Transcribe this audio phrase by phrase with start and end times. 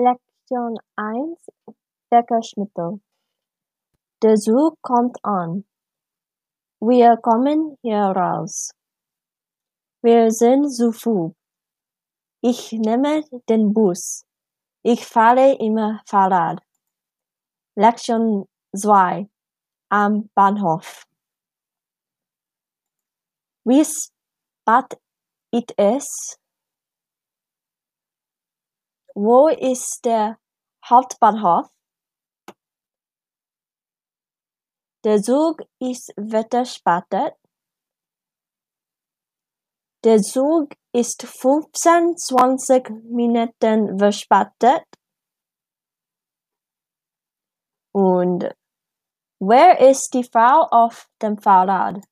[0.00, 1.40] Lektion eins
[2.08, 3.00] Verkehrsmittel
[4.22, 5.64] Der Zug kommt an.
[6.78, 8.70] Wir kommen hier raus.
[10.00, 11.32] Wir sind zu Fuß.
[12.42, 14.24] Ich nehme den Bus.
[14.84, 16.62] Ich fahre immer Fahrrad.
[17.74, 18.46] Lektion
[18.76, 19.28] 2
[19.90, 21.06] Am Bahnhof
[23.64, 25.00] Wie spät
[25.50, 26.37] ist es?
[29.20, 30.38] Wo ist der
[30.88, 31.66] Hauptbahnhof?
[35.02, 37.34] Der Zug ist verspätet.
[40.04, 44.86] Der Zug ist 15, 20 Minuten verspätet.
[47.92, 48.54] Und
[49.40, 52.04] wer ist die Frau auf dem Fahrrad?